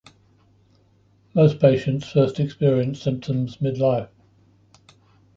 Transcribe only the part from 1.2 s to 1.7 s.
Most